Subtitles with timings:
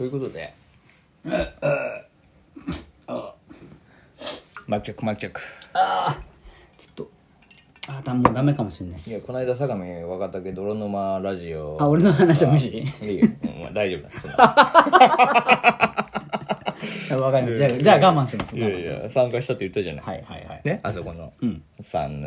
[0.00, 0.54] ということで。
[4.66, 5.42] マッチョックマッチョック
[5.74, 6.22] ああ。
[6.78, 7.10] ちょっと。
[7.86, 9.10] あーだもうダメかもしれないです。
[9.10, 11.76] いやこの間相模若竹泥沼ラジオ。
[11.78, 14.34] あ俺の話は無視いいよ、うんまあ、大丈夫だ。
[17.20, 17.68] わかりました。
[17.68, 18.56] じゃあじゃあ我慢します。
[18.56, 20.62] いやいや参加したって言ったじゃない、はいはいはい。
[20.64, 20.80] ね？
[20.82, 21.30] あそこの、
[21.82, 22.22] さん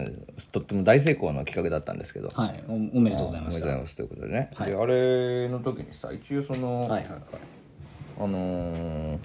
[0.52, 2.30] とっても大成功の企画だったんですけど。
[2.36, 2.64] はい。
[2.68, 3.96] おおめでとうございましたおめでとうございます。
[3.96, 7.21] ということでね、であれの時にさ一応その、はいはいはい
[8.20, 9.20] あのー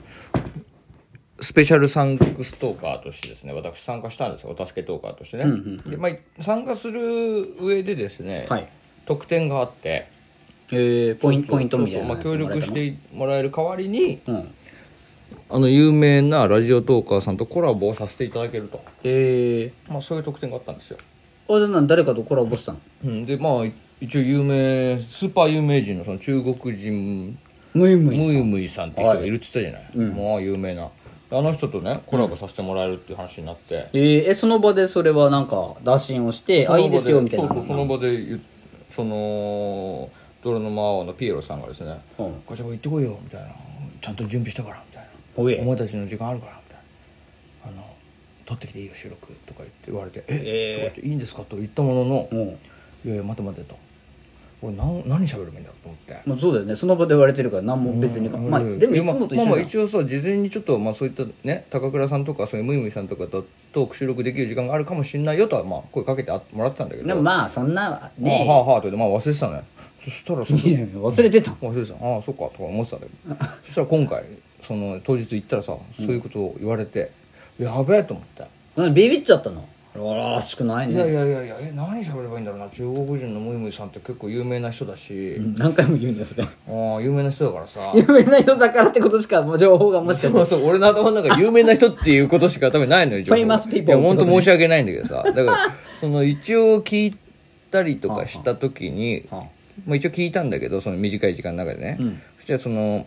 [1.40, 4.56] スペシャルサンクストーカーとしてですね私参加したんですよ。
[4.58, 5.44] お助けトーカーとしてね、
[5.86, 8.68] でまあ、参加する上でですね、はい。
[9.06, 10.08] 特典があって。
[10.70, 14.54] えー、ポイントポイントみたいなまあ、協力してもらえる代わりにうん。
[15.50, 22.78] あの有名なラジオトーカーさんとコラボをさせていただけると、えまあ、そういう特典があったんですよ、ー、あれなん誰かとコラボしたの？
[23.04, 23.52] うん、でまあ
[24.00, 27.38] 一応有名スーパー有名人のその中国人
[27.78, 30.88] ムイムイムイムイさんっていう人がいるって言ったじゃない、まあ有名な。
[31.30, 37.48] あの人とねコラボさせてもらえるっていう話になって、えー、えその場でそれはなんか打診をしてあいいですよみたいな。
[37.48, 38.38] そうそうその場で
[38.90, 40.10] その
[40.42, 42.42] 泥沼青のピエロさんがですね「うん。
[42.48, 43.48] ガチャバ行ってこいよ」みたいな
[44.00, 47.94] 「ちゃんと準備したから」みたいな「おいお前たちの時間あるから」みたいな「あの
[48.46, 50.42] 撮ってきていいよ収録」とか言って言われて「え？
[50.46, 50.72] えー。
[50.72, 52.38] とか言って「いいんですか?」と言ったものの「うん。
[53.04, 53.76] いやいや待て待て」と
[54.60, 56.16] 「俺何何喋ればいいんだろう?」と思って。
[56.26, 56.74] まあ、そうだよね。
[56.76, 67.08] その場で言われてるから何も別に、まあでもいつもと一緒まあまあ一応さ事前にちょっとまあそういったね高倉さんとかそういうムイムイさんとかとトーク収録できる時間があるかもしれないよとはまあ声かけてあもらってたんだけど。
[67.08, 69.62] でもまあそんなまあねはあはあと言ってまあ忘れてたのよ
[70.04, 71.50] そしたらそ忘れてた。
[71.52, 71.94] 忘れてた。
[71.94, 73.36] ああそっかとか思ってたんだけど。
[73.66, 74.24] そしたら今回
[74.66, 77.10] その当日行ったらさそういうことを言われて、
[77.58, 78.44] やべえと思って、
[78.76, 79.64] 何ビビっちゃったの？
[80.04, 80.94] らしくないね。
[80.94, 82.68] いやいやいやいやえ何喋ればいいんだろうな。
[82.68, 86.44] 中国人のムイムイさんって結構有名な人だし、うん何回も言うんだよそれ。
[86.44, 87.92] ああ有名な人だからさ。
[87.94, 95.22] 有名な人だからってことしか情報がもしそうそう俺の頭の中有名な人っていうことしか多分ないのよ 情報 Famous people いや本当申し訳ないんだけどさ。
[95.24, 95.56] だから
[96.00, 97.16] その一応聞い
[97.70, 99.42] たりとかした時にはあ。
[99.86, 102.20] まあ、一応聞いたんだけどその短い時間の中でね、うん。
[102.38, 103.06] そしたらその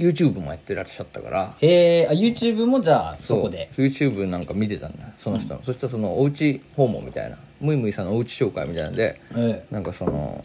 [0.00, 1.54] YouTube もやってらっしゃったから。
[1.60, 3.70] へえあ YouTube もじゃあそこで。
[3.76, 5.54] そう YouTube なんか見てたんだよその人。
[5.54, 7.36] の、そしたらそのおうち訪問みたいな。
[7.60, 10.42] ムイムイさんのおうち紹介みたいなんでえなんかその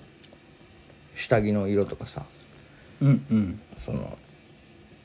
[1.15, 2.25] 下着の色とかさ
[3.01, 3.59] えうんうん。
[3.77, 4.17] その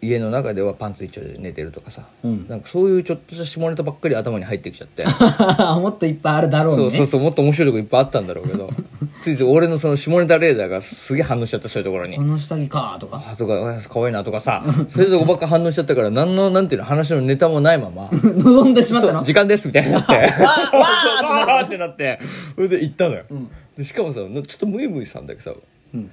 [0.03, 2.49] 家の中ではパンツ一丁で寝てるとかさ、うん。
[2.49, 5.05] なんかそういうちょっとした下ネタばっかり頭に入ってきちゃって。
[5.79, 6.83] もっといっぱいあるだろうね。
[6.83, 8.71] そうそうそうもっと面白いとこいっぱいあったんだろうけど
[9.23, 12.17] ついつい俺のその下ネタレーダーがすげえ反応しちゃったそういうところに。
[12.17, 13.23] この下着かとか。
[13.33, 14.65] あとかあ可愛いなとかさ。
[14.89, 18.09] そういうとこばっか反応しちゃったから何のなんていうの話のネタもないまま。
[18.13, 19.25] 望んでしまったの？
[19.25, 20.13] 時間ですみたいになって。
[20.13, 22.19] わわーってなって。
[22.55, 23.25] それで行ったのよ、
[23.77, 25.53] でしかもさちょっとムイムイさんだけさ、
[25.95, 26.11] うん。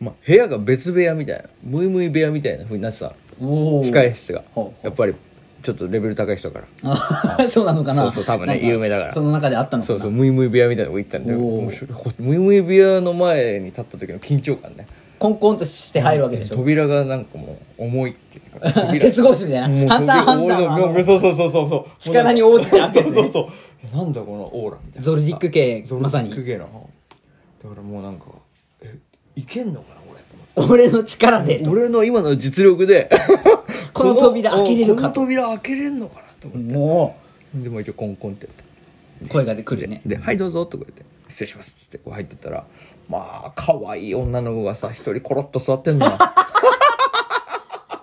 [0.00, 4.42] まあ、部屋が別部屋みたいなムイムイ部屋みたいなふうになってた控え室が。
[4.82, 5.14] やっぱり
[5.62, 6.66] ちょっとレベル高い人から。
[6.84, 8.02] あ そうなのかな。
[8.02, 9.12] そうそう多分ね有名だから。
[9.12, 11.90] その中であったのそうそうムイムイ部屋みたいなとこ行ったんで面白い。
[12.18, 14.86] ムイムイ部屋の前に立った時の緊張感ね。
[15.18, 16.56] コンコンとして入るわけでしょ。
[16.56, 18.72] 扉がなんかもう重いっていうか。
[18.72, 19.88] 扉 鉄格子みたいな。
[19.88, 21.04] ハンターハンター。
[21.04, 21.84] そうそうそうそうそう。
[22.00, 22.90] 力に応じてね。
[22.94, 23.46] そうそうそう。
[23.96, 26.76] なんだこのオーラみたいなゾルディック系ゾルデまさにィック系なだか
[27.74, 28.26] らもうなんか
[28.82, 28.96] え
[29.36, 29.99] いけんのかな
[30.56, 31.62] 俺の力で。
[31.68, 33.10] 俺の今の実力で。
[33.92, 36.72] この扉開けれるかことの扉開けれんのかなと思って。
[36.72, 37.16] も
[37.54, 38.70] でも一応コンコンってやって。
[39.22, 40.00] う声が来るね。
[40.06, 42.64] で「はいどうぞ」とか言って「失礼します」っつってこう入ってったら
[43.08, 46.06] まあ可愛い女の子がさ一人コロッと座ってんの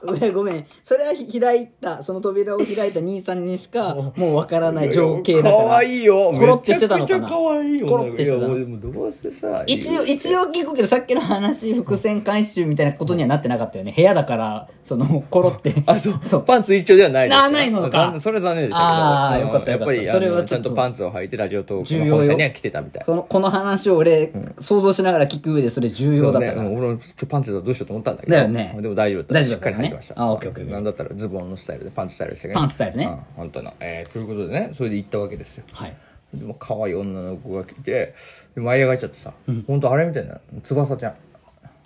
[0.34, 0.66] ごめん。
[0.84, 5.56] それは開いたその扉を開いた兄さんにしか もうわからない情景だから。
[5.70, 6.32] 可愛いよ。
[6.38, 7.20] コロッてしてたのかな？
[7.20, 8.58] めちゃくちゃ可愛いよコロッてしてたの？
[8.58, 13.94] いやもうでもどうせさ一応一応聞くけどさっきの話伏線回収みたいなことにはなってなかったよね。
[13.96, 15.74] 部屋だからそのコロって。
[15.88, 16.14] あそう。
[16.26, 16.44] そう。
[16.44, 18.16] パンツ一丁ではないあないのか。
[18.20, 18.88] それは残念でしたけど。
[18.88, 19.48] あーうん。
[19.48, 23.04] よかったやっぱりそれはちゃんととパンツを履いてラジオトークの本社には来てたみたい。
[23.06, 26.98] このこの話を俺、想像しながら聞く上でそれ重要だったから、ね、俺
[27.28, 28.36] パンツだとどうしようと思ったんだけど。
[28.36, 28.78] だよね。
[28.80, 29.50] でも大丈夫だった。
[29.50, 30.70] しっかり履いてましたあオッケーオッケー。
[30.70, 32.54] なんだったらズボンのスタイルでパンツスタイルでしたけ？
[32.54, 33.06] どパンツスタイルね。
[33.06, 33.74] うん本当の。
[33.80, 35.64] えーということでねそれで行ったわけですよ。
[35.72, 35.96] はい。
[36.34, 38.14] でも可愛い女の子が来て
[38.56, 39.34] で舞い上がっちゃってさ、
[39.66, 41.14] 本当あれみたいな翼ちゃん。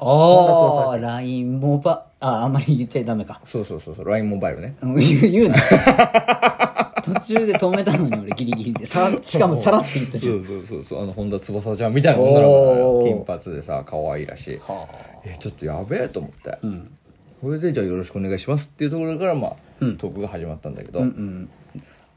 [0.03, 3.39] ああ LINE モバああんまり言っちゃダメか。
[3.45, 4.75] そうそうそうそう LINE モバイルね。
[4.81, 5.55] うん言うな。
[7.03, 14.57] 途中で止めたのに俺ギリギリでさしかもさらって言ったしそうそうそうそうあの本田翼ちゃんみたいな女の子金髪でさ可愛いらしい。
[14.59, 14.87] は
[15.25, 16.91] えちょっとやべえと思って、あうん
[17.41, 19.97] それでじゃあよろしくお願いしますっていうところからまあ、うん。
[19.97, 21.49] トークが始まったんだけど、うんうん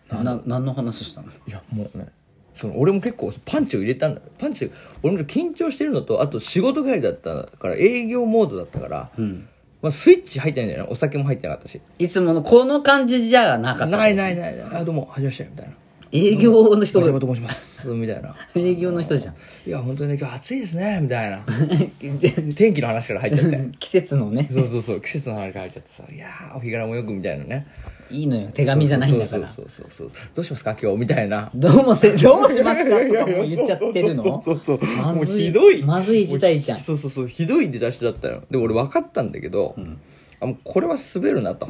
[0.06, 1.28] な何の話したの？
[1.48, 2.08] いやもうね
[2.52, 4.20] その俺も結構パンチを入れたんだ。
[4.20, 4.70] よパンチ
[5.02, 9.48] 俺も緊張してるのとあと仕事帰りだったから営業モードだったから、うん。
[9.80, 11.80] まあ、スイッチ入ってないんだよねお酒も入ってなかったし。
[11.98, 13.96] いつものこの感じじゃなかった。
[13.96, 14.66] ないないないない。
[14.72, 15.72] あどうもはじめましてみたいな
[16.16, 17.00] 営業の人。
[17.00, 17.88] がと申します。
[17.88, 18.36] みたいな。
[18.54, 19.34] 営業の人じゃん。
[19.66, 21.40] いや本当にね今日暑いですねみたいな。
[22.54, 23.60] 天気の話から入っちゃって。
[23.80, 24.48] 季節のね。
[24.50, 27.66] そうそうそう季節の話から入っちゃってさ「いやーお日柄もよく」みたいなね。
[28.10, 29.48] いいのよ手紙じゃないんだから。
[29.48, 30.98] そうそうそうそうどうしますか今日？
[30.98, 31.50] みたいな。
[31.54, 33.00] どうもせ どうしますか？
[33.00, 34.40] とかもう言っちゃってるの？
[34.44, 35.82] そうそうまずいひどい。
[35.82, 36.80] まずい事態じゃん。
[36.80, 38.44] そうそうそうひどい出だしだったよ。
[38.50, 39.74] で俺分かったんだけど、
[40.44, 41.68] あもうこれは滑るなと、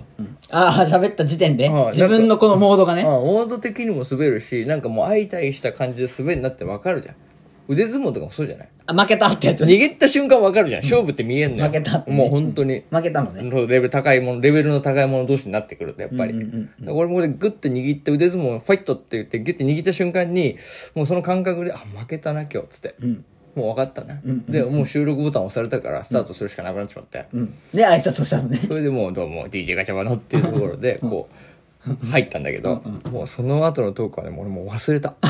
[0.51, 1.69] ああ喋った時点で？
[1.69, 3.03] はい自分のこのモードがね？
[3.03, 7.15] あモード的にも滑るしなんかもう相対した感じで滑るなって分かるじゃん。
[7.67, 8.69] 腕相撲とかもそうじゃない？
[8.87, 9.65] あ負けたってやつ？
[9.65, 10.83] 握った瞬間分かるじゃん。
[10.83, 11.65] 勝負って見えんのよ。
[11.65, 12.11] 負けたって。
[12.11, 12.85] ねもう本当に。
[12.91, 13.43] 負けたのね。
[13.43, 16.49] レベル高いものレベルの高いもの同士になってくるとやっぱり、だか
[16.85, 20.59] ら俺もこれグッと握って腕相撲ファイトって言ってギュッて握った瞬間に
[20.95, 23.25] もうその感覚であ負けたな今日っつって、ん
[23.55, 27.55] もう分かったね、でもう収録ボタン押されたからスタートするしかなくなってしまって、うん。
[27.73, 28.59] で挨拶をしたのね。
[28.67, 31.29] それでもう「どうも DJ ガチャバの」っていうところでこ
[31.87, 35.15] う入ったんだけどもうその後のトークはねもう俺もう忘れた。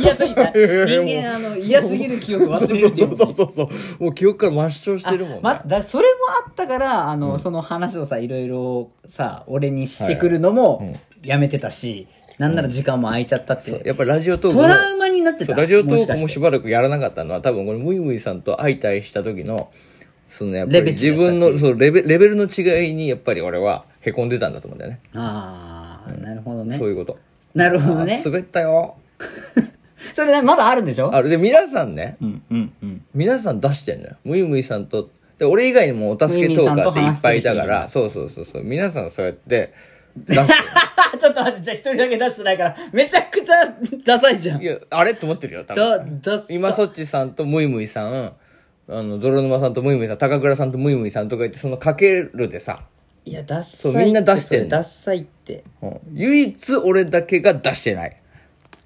[0.00, 0.44] 嫌すぎた。
[0.54, 3.62] 人間あの嫌すぎる記憶忘れるっていうそうそうそうそ
[4.00, 6.10] うもう記憶から抹消してるもんね、ま、だそれも
[6.46, 12.06] あったからあの、その話をさいろいろさ俺にしてくるのもやめてたし、
[12.38, 19.70] なんなら時間も空いちゃったって、やっぱラジオトークもトラウマになってたラジオトークもししばらくやらなかったのは多分このムイムイさんと相対した時の
[20.30, 25.00] そのやっぱり自分のそうレベレベルの違いにやっぱり俺はへこんでたんだと思うんだよね。
[25.14, 26.76] ああなるほどね。
[26.78, 27.18] そういうこと。
[27.54, 28.20] なるほどね。
[28.24, 28.96] あ滑ったよ。
[30.14, 31.14] それねまだあるんでしょ？
[31.14, 33.04] あれで皆さんねうんうんうん。
[33.14, 34.16] 皆さん出してんのよ。
[34.24, 38.64] ムイムイさんとで俺以外にもお助けトーカーっていっぱいいたからそうそうそうそう。
[38.64, 39.72] 皆さんそうやって
[40.32, 42.76] ちょっと待ってじゃあ一人だけ出してないから。
[42.92, 43.54] めちゃくちゃ
[44.04, 44.62] ダサいじゃん。
[44.62, 48.32] いやあれって思ってるよ多だ分今そっちさんとムイムイさん
[48.88, 52.80] あの泥沼さんとムイムイさん高倉さんとムイムイさんとか言ってそのかけるでさ、
[53.24, 54.64] いやダッサいそうみんな出してんの。
[54.64, 55.64] それダッサいって。
[55.80, 56.00] うん。
[56.14, 58.16] 唯一俺だけが出してない。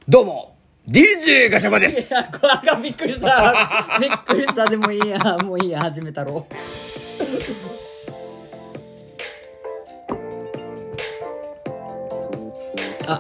[0.09, 0.57] どうも
[0.87, 3.99] DJ ガチャバでいすやこれびっくりした。
[4.01, 4.67] びっくりした。
[4.67, 6.47] でもいいやもういいや始めたろ。
[6.47, 7.76] あ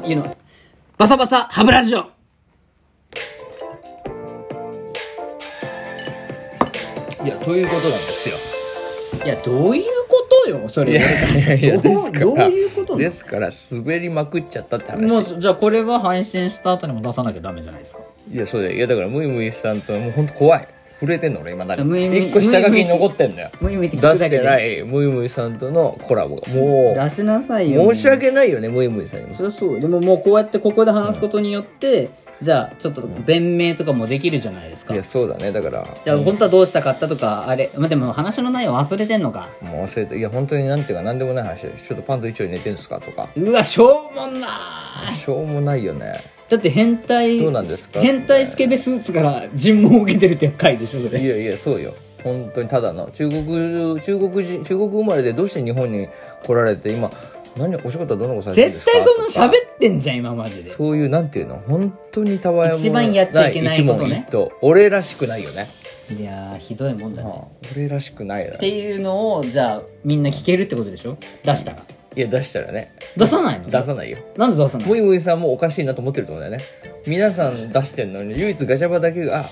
[0.07, 0.37] 言うの。
[0.99, 1.99] バサバサハブラジオ。
[7.25, 8.37] いやということなんですよ。
[9.25, 10.93] いやどういうことよそれ。
[10.93, 12.99] いやいやいやどうですからどういうことなの？
[12.99, 15.09] ですから滑りまくっちゃったって話。
[15.09, 18.01] もうじゃあこれは配信した後にも出さなきゃダメじゃないですか。
[18.33, 18.75] いやそうだよ。
[18.75, 20.69] いやだからムイムイさんともう本当怖い
[21.01, 23.51] 震えてんの俺今だにムイムイ一個下書きに残ってんだよ。
[23.61, 24.39] ムイムイって聞出しくだけで。
[24.39, 26.53] てないムイムイさんとのコラボが。
[26.53, 27.95] も出しなさいうよ。
[27.95, 29.35] 申し訳ないよねムイムイさんにも。
[29.35, 29.81] そりゃそう。
[29.81, 32.09] でももうこうやってここで話すことによって、
[32.41, 34.95] じゃあちょっと弁明とかもできるじゃないですか。
[34.95, 35.53] いやそうだね。
[35.53, 39.49] だからじゃあ本当はどうしたかったとかあれまあでも話の内容忘れてんのか。
[39.61, 43.29] もう忘れていや本当になんていうか何でもない話でちょっとパンツ一丁に寝てんですかとか。
[43.37, 44.49] うわしょうもな
[45.15, 45.19] い。
[45.19, 48.01] しょうもないよねだって変態どうなんですか？
[48.01, 51.21] 変態スケベスーツから尋問を受けてるって回でしょそれ。
[51.21, 51.95] いやいやそうよ。
[52.23, 53.11] 本当にただの。
[53.11, 56.09] 中国中国人中国生まれでどうして日本に
[56.45, 57.11] 来られて今
[57.57, 58.93] 何お仕事はどんなことされてるんですか？
[58.93, 60.71] 絶対そんな喋ってんじゃん今までで。
[60.71, 61.59] そういうなんていうの？
[61.59, 64.27] 本当にたわいも一番やっちゃいけないことね。
[64.63, 65.67] 俺らしくないよね、
[66.11, 67.29] いやーひどいもんだね。
[67.29, 67.45] はあ
[67.75, 68.55] 俺らしくないな。
[68.55, 71.17] っていうのをじゃあみんな聞けるってことでしょ？
[71.43, 71.79] 出したら
[72.17, 72.93] いや出したらね。
[73.17, 73.71] 出さないの？
[73.71, 74.19] 出さないよ。
[74.37, 74.89] なんで出さない？
[74.89, 76.65] ムイムイさんもおかしいなと思ってると思うんだよね。
[77.07, 79.45] 皆さん出してんのに唯一ガチャバだけが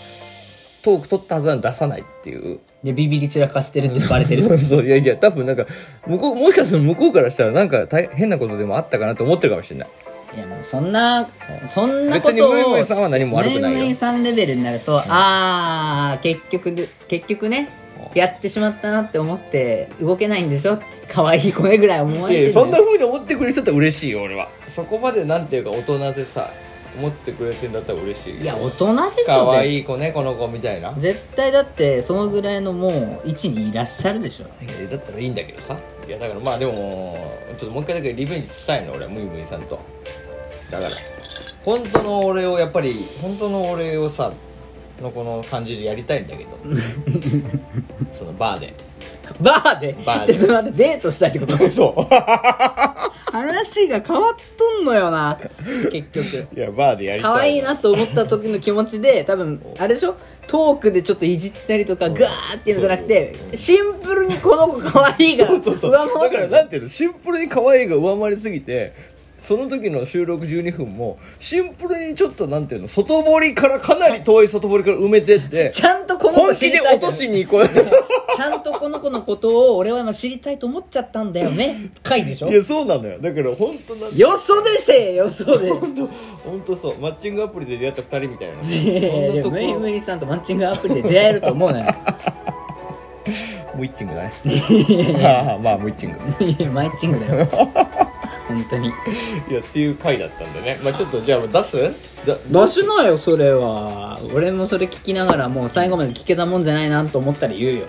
[0.82, 2.60] トーク取ったはずなのに出さないっていう。
[2.82, 4.42] でビビり散らかしてるってバレてる。
[4.58, 5.66] そういやいや多分なんか
[6.06, 9.88] 向こうもしかすると向こうからしたらなんか大変なことでもあったかなと思ってるかもしれない。
[10.34, 11.28] いやもうそんな
[11.68, 13.78] そんなことを別にムイムイさんは何も悪くないよ。
[13.78, 15.04] ムイムイさんレベルになると、あ
[16.16, 17.68] あ結局で結局ね
[18.14, 20.78] やってしまったなって思って動けないんでしょ
[21.08, 24.48] 可愛い子ねぐらい思われてるそんな風に思ってくれる人だったら嬉しいよ俺は。
[24.68, 26.50] そこまでなんていうか大人でさ
[26.96, 30.90] 思ってくれてんだったら嬉しいいや大人でしょ可絶愛い子ねこの子みたいな。
[30.90, 32.88] い絶対だってそのぐらいのも
[33.24, 34.44] う位置にいらっしゃるでしょ。
[34.44, 35.76] やだったらいいんだけどさ。
[36.06, 39.80] いやだからまあでもちょっともう一回だけリベンジしたいの俺はムイムイさんと。
[40.70, 40.90] だから
[41.64, 44.32] 本当の俺をやっぱり本当の俺をさ
[45.00, 46.50] のこの感じでやりたいんだけど。
[48.10, 48.74] そのバーで。
[49.40, 49.96] バーで？
[50.04, 50.32] バーで。
[50.34, 51.56] でそれ待ってデートしたいってこと？
[51.70, 52.08] そ
[53.32, 55.38] 話が変わっとんのよな。
[55.90, 56.48] 結局。
[56.54, 60.14] ういやバーでやりたい可愛いなと思った時の気持ちで多分あれでしょ？
[60.46, 65.90] トークでちょっといじったりとかガーっていうのじゃなくてシンプルにこの子可愛いがそうそうそう。
[65.90, 66.42] 上回ってる。
[66.42, 66.88] だからなんていうの？
[66.88, 68.92] シンプルに可愛いが上回りすぎて
[69.44, 77.68] その時の収録12分もシンプルにちょっとなんていうの外堀からかなり遠い外堀から埋めてって ちゃんとこの子本気で落としに行こう。
[78.36, 81.90] ちゃんとこの子ののことを俺は今知りたいと思っちゃったんだよね。
[82.02, 82.48] 回でしょ？
[82.50, 83.18] いやそうなのよ。
[83.20, 85.70] だから本当なんよそでせえよそで。
[85.70, 86.06] 本当
[86.50, 86.98] 本当そう。
[86.98, 88.54] マッチングアプリで出会った二人みたいな。
[88.64, 89.78] そんなとこ。
[89.80, 91.94] ムイさんとマッチングアプリで出会えると思うなよ。
[93.76, 94.32] ムイッチングだね。
[95.62, 96.12] まあムイッチン
[96.66, 96.72] グ。
[96.72, 97.48] マイチングだよ
[98.48, 98.88] 本当に。
[98.88, 98.90] い
[99.52, 100.78] やっていう回だったんでね。
[100.82, 101.76] まあちょっとじゃあ出す？
[102.26, 104.18] だ出しなよそれは。
[104.34, 107.86] 俺もそれ聞きながらもう最後まで聞けたもんじゃないなと思ったら言うよ。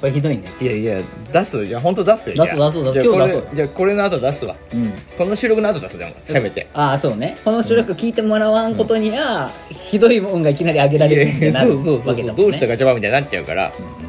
[0.00, 0.44] これひどいね。
[0.60, 1.00] いやいや
[1.32, 1.66] 出す？
[1.66, 3.06] じゃあ本当出すよ出す出す出す。
[3.06, 4.56] 今日出そうじゃあこれの後出すわ。
[4.74, 4.92] うん。
[5.16, 6.68] この収録の後出すじゃんせめて。
[6.74, 7.36] ああそうね。
[7.44, 14.05] この収録聞いてもらわんことには、ひどいもんがいきなり上げられるってなるそうそうそうわけだもんねどうしたガチャバみたいになっちゃうから、うん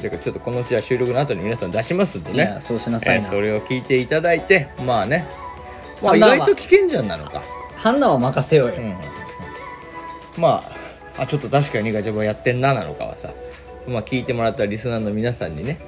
[0.00, 2.58] だからちょっとこのうちは収録の後に皆さん出しますんでね。
[2.60, 3.26] そうしなさいな。
[3.26, 5.26] えーそれを聞いていただいてまあね。
[6.02, 7.42] まあ意外と危険じゃんなのか、
[7.76, 8.96] 判断は任せようよ、うん
[10.36, 10.60] ま
[11.16, 13.30] ああちょっと確かにガチャバやってんななのかはさ。
[13.88, 15.78] まあ聞いてもらったリスナーの皆さんにね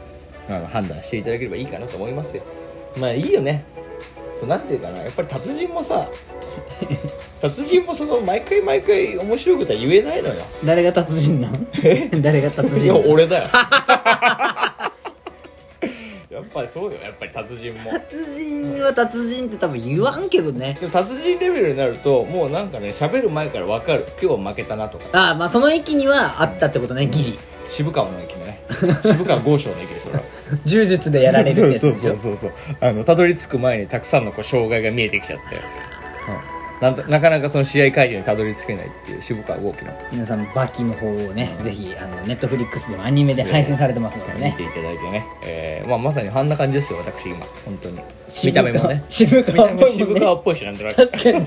[0.48, 2.42] あの判断していただければいいかなと思いますよ。
[2.96, 3.64] まあいいよね。
[4.38, 5.00] そうなんていうかな。
[5.00, 6.06] やっぱり達人もさ
[7.40, 10.44] 達人もその毎回毎回面白いことは言えないのよ。
[10.64, 11.68] 誰が達人なん？
[12.20, 13.44] 誰が達いや人俺だよ。
[16.30, 16.98] やっぱりそうよ。
[17.02, 17.90] やっぱり達人も。
[17.92, 20.76] 達人は達人って多分言わんけどね。
[20.80, 24.04] でも達人レベルになるともうなんかね喋る前から分かる。
[24.20, 25.04] 今日は負けたなとか。
[25.12, 27.38] ああまあその駅にはあったってことねギリ。
[27.64, 28.60] 渋川の駅のね。
[29.02, 30.20] 渋川豪商の駅でそれは
[30.64, 32.14] 柔術でやられるってそうやつでしょ。
[32.14, 32.76] そうそうそうそう。
[32.80, 35.58] あのたどり着く前にたくさんのこう障害が見えてきちゃって、う
[36.54, 39.92] んなんとなかなかその試合会場にたどり着けないっていう渋川豪輝の。
[40.12, 44.56] 皆さんバキの方をね、ぜひあのネットフリックスでもアニメで配信されてますのでね。
[44.58, 47.44] 見ていただいてね、えーまあ、まさにあんな感じですよ私今。
[47.64, 48.00] 本当に。
[48.44, 49.04] 見た目もね。
[49.08, 51.46] 渋川っぽい渋川っぽいしなんとなく確かにね。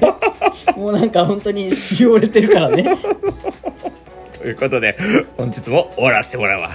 [0.76, 2.84] もうなんか本当にしおれてるからね。
[4.38, 4.98] ということで
[5.38, 6.72] 本日も終わらせてもらうわ